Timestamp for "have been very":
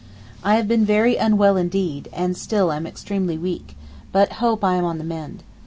0.55-1.15